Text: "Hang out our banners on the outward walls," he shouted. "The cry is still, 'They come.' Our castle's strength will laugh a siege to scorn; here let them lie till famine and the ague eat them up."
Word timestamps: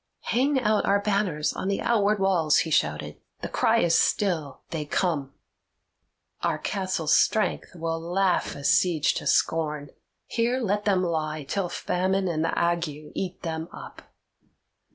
"Hang 0.33 0.59
out 0.59 0.83
our 0.87 0.99
banners 0.99 1.53
on 1.53 1.67
the 1.67 1.79
outward 1.79 2.17
walls," 2.19 2.57
he 2.65 2.71
shouted. 2.71 3.17
"The 3.41 3.47
cry 3.49 3.81
is 3.81 3.93
still, 3.93 4.61
'They 4.71 4.85
come.' 4.85 5.31
Our 6.41 6.57
castle's 6.57 7.15
strength 7.15 7.75
will 7.75 7.99
laugh 7.99 8.55
a 8.55 8.63
siege 8.63 9.13
to 9.13 9.27
scorn; 9.27 9.91
here 10.25 10.59
let 10.59 10.85
them 10.85 11.03
lie 11.03 11.43
till 11.43 11.69
famine 11.69 12.27
and 12.27 12.43
the 12.43 12.57
ague 12.59 12.87
eat 13.13 13.43
them 13.43 13.67
up." 13.71 14.01